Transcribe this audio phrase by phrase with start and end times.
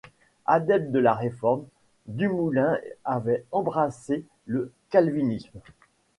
[0.47, 1.67] Adepte de la Réforme,
[2.07, 5.59] Dumoulin avait embrassé le calvinisme.